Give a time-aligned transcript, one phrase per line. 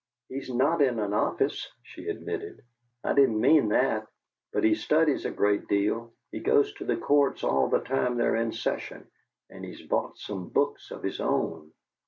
[0.29, 2.63] "He's not in an office," she admitted.
[3.03, 4.07] "I didn't mean that.
[4.51, 6.11] But he studies a great deal.
[6.31, 9.05] He goes to the courts all the time they're in session,
[9.51, 11.71] and he's bought some books of his own."